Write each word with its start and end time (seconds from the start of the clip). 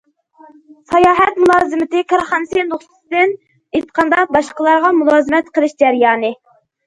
ساياھەت 0.91 1.35
مۇلازىمىتى 1.41 2.01
كارخانىسى 2.13 2.63
نۇقتىسىدىن 2.71 3.35
ئېيتقاندا، 3.79 4.25
باشقىلارغا 4.37 4.91
مۇلازىمەت 5.03 5.55
قىلىش 5.59 5.77
جەريانى. 5.85 6.33